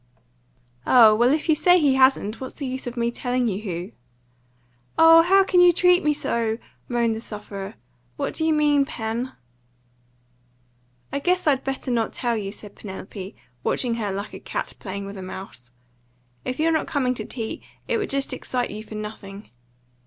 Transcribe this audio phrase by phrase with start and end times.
[0.87, 3.91] "Oh, well, if you say he hasn't, what's the use of my telling you who?"
[4.97, 7.75] "Oh, how can you treat me so!" moaned the sufferer.
[8.17, 9.33] "What do you mean, Pen?"
[11.13, 15.05] "I guess I'd better not tell you," said Penelope, watching her like a cat playing
[15.05, 15.69] with a mouse.
[16.45, 19.51] "If you're not coming to tea, it would just excite you for nothing."